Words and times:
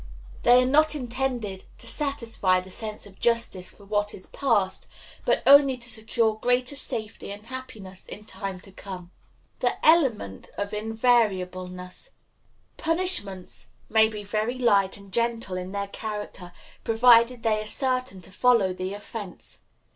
They 0.41 0.63
are 0.63 0.67
not 0.67 0.95
intended 0.95 1.65
to 1.77 1.85
satisfy 1.85 2.59
the 2.59 2.71
sense 2.71 3.05
of 3.05 3.19
justice 3.19 3.69
for 3.69 3.85
what 3.85 4.15
is 4.15 4.25
past, 4.25 4.87
but 5.25 5.43
only 5.45 5.77
to 5.77 5.87
secure 5.91 6.37
greater 6.37 6.75
safety 6.75 7.29
and 7.31 7.45
happiness 7.45 8.07
in 8.07 8.25
time 8.25 8.59
to 8.61 8.71
come. 8.71 9.11
The 9.59 9.73
Element 9.85 10.49
of 10.57 10.73
Invariableness. 10.73 12.09
Punishments 12.77 13.67
may 13.89 14.07
be 14.07 14.23
very 14.23 14.57
light 14.57 14.97
and 14.97 15.13
gentle 15.13 15.55
in 15.55 15.71
their 15.71 15.89
character, 15.89 16.51
provided 16.83 17.43
they 17.43 17.61
are 17.61 17.67
certain 17.67 18.21
to 18.23 18.31
follow 18.31 18.73
the 18.73 18.95
offense. 18.95 19.59